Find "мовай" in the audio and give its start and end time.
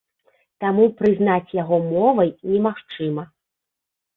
1.91-2.33